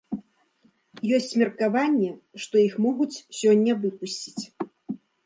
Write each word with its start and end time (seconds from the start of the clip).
Ёсць 1.17 1.33
меркаванне, 1.41 2.09
што 2.45 2.55
іх 2.67 2.73
могуць 2.87 3.21
сёння 3.41 3.77
выпусціць. 3.85 4.43